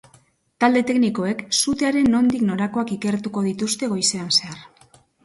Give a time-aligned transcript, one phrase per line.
[0.63, 4.59] Talde teknikoek sutearen nondik norakoak ikertuko dituzte goizean zehar.